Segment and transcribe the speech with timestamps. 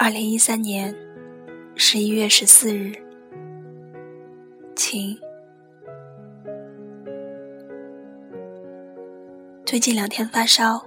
[0.00, 0.94] 二零一三年
[1.74, 2.92] 十一月十四日，
[4.74, 5.18] 晴。
[9.66, 10.82] 最近两天发烧，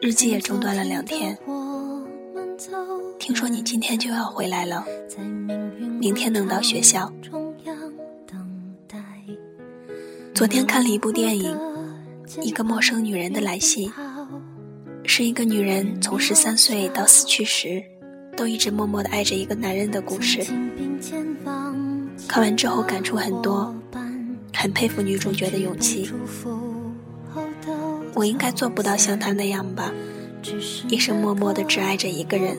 [0.00, 1.38] 日记也中断了两天。
[3.20, 4.84] 听说你今天就要回来了，
[6.00, 7.08] 明天能到学校。
[10.40, 11.54] 昨天看了一部电影，
[12.42, 13.90] 《一个陌生女人的来信》，
[15.04, 17.84] 是一个女人从十三岁到死去时。
[18.38, 20.42] 都一直默默的爱着一个男人的故事。
[22.26, 23.74] 看完之后感触很多，
[24.54, 26.10] 很佩服女主角的勇气。
[28.14, 29.92] 我应该做不到像她那样吧，
[30.88, 32.56] 一生默默的只爱着一个人。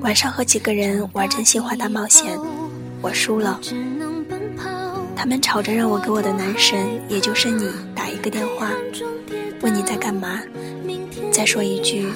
[0.00, 2.38] 晚上和几个人玩真心话大冒险，
[3.00, 3.60] 我输了。
[5.16, 8.70] 他们吵着让我给我的男神，也就是你打一个电话，
[9.62, 10.40] 问你在干嘛。
[11.32, 12.06] 再说一句，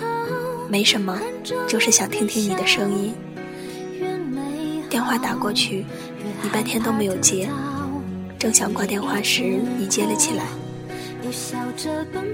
[0.68, 1.20] 没什么，
[1.68, 3.14] 就是想听听你的声音。
[4.88, 5.84] 电话打过去，
[6.42, 7.48] 你半天都没有接。
[8.38, 9.42] 正想挂电话时，
[9.78, 10.44] 你接了起来，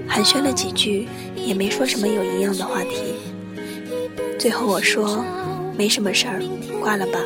[0.07, 3.13] 寒暄了几句，也没说什么有营养的话题。
[4.39, 5.23] 最后我说，
[5.77, 6.41] 没什么事儿，
[6.81, 7.19] 挂了吧。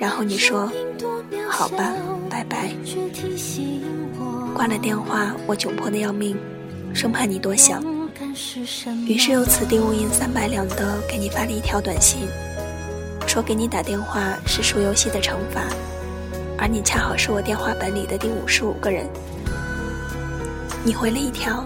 [0.00, 0.72] 然后你说，
[1.48, 1.92] 好吧，
[2.30, 2.70] 拜拜。
[4.54, 6.36] 挂了电话，我窘迫的要命，
[6.94, 7.84] 生怕你多想。
[9.06, 12.26] 于是又此地无银三百两的给你发了一条短信，
[13.26, 15.62] 说给你打电话是输游戏的惩罚，
[16.56, 19.06] 而你恰好是我电话本里的第五十五个人。
[20.82, 21.62] 你回了一条，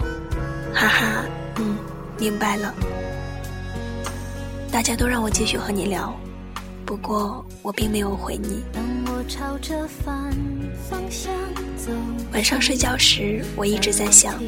[0.73, 1.25] 哈哈，
[1.57, 1.77] 嗯，
[2.19, 2.73] 明白了。
[4.71, 6.13] 大家都让我继续和你聊，
[6.85, 8.63] 不过我并没有回你。
[12.31, 14.39] 晚上睡觉时，我一直在想，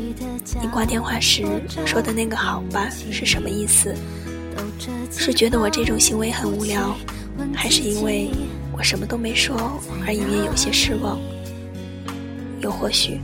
[0.61, 1.45] 你挂电话时
[1.85, 3.95] 说的那个“好吧”是什么意思？
[5.11, 6.95] 是觉得我这种行为很无聊，
[7.55, 8.29] 还是因为
[8.71, 9.55] 我什么都没说
[10.05, 11.19] 而隐约有些失望？
[12.61, 13.19] 又或许，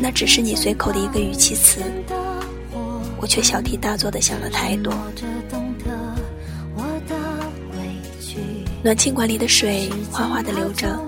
[0.00, 1.80] 那只是你随口的一个语气词，
[3.20, 4.92] 我却小题大做的想了太多。
[8.82, 10.98] 暖气管里的水哗哗的流着。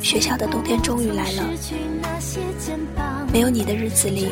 [0.00, 1.44] 学校的冬天终于来了，
[3.30, 4.28] 没有你的日子里，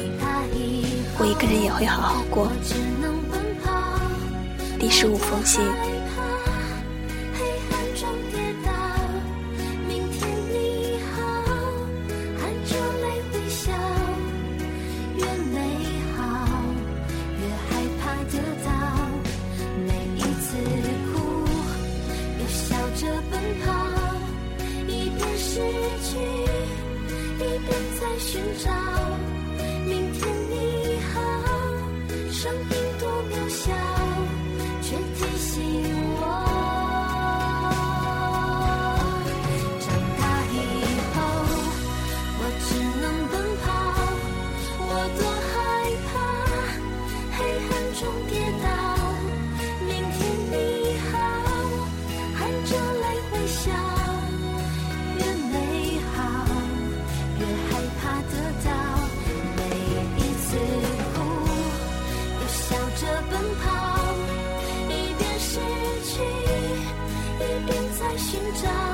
[1.19, 2.51] 我一个人也会好好过。
[4.79, 5.61] 第十五封信。
[28.21, 28.71] 寻找。
[29.87, 31.21] 明天你好
[32.31, 34.10] 声音多渺小。
[68.11, 68.90] 在寻找。